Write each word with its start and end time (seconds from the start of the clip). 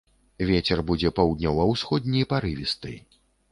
Вецер 0.51 0.81
будзе 0.87 1.11
паўднёва-ўсходні 1.19 2.25
парывісты. 2.35 2.99